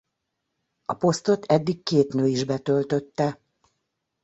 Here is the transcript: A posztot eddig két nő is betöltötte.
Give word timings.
A 0.85 0.93
posztot 0.93 1.45
eddig 1.45 1.83
két 1.83 2.13
nő 2.13 2.27
is 2.27 2.43
betöltötte. 2.43 3.39